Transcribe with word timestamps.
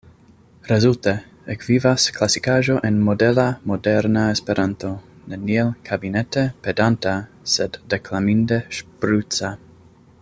Rezulte: 0.67 1.11
ekvivas 1.55 2.05
klasikaĵo 2.15 2.77
en 2.89 2.97
modela, 3.09 3.45
moderna 3.73 4.25
Esperanto– 4.37 4.91
neniel 5.35 5.71
kabinete 5.91 6.47
pedanta 6.69 7.15
sed 7.57 7.79
deklaminde 7.97 8.61
ŝpruca. 8.81 9.55